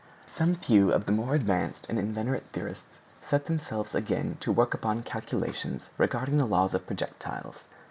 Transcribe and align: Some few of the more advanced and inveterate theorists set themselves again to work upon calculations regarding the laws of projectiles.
Some 0.27 0.55
few 0.55 0.91
of 0.91 1.05
the 1.05 1.11
more 1.11 1.35
advanced 1.35 1.85
and 1.87 1.99
inveterate 1.99 2.45
theorists 2.53 2.97
set 3.21 3.45
themselves 3.45 3.93
again 3.93 4.37
to 4.39 4.51
work 4.51 4.73
upon 4.73 5.03
calculations 5.03 5.91
regarding 5.95 6.37
the 6.37 6.45
laws 6.47 6.73
of 6.73 6.87
projectiles. 6.87 7.65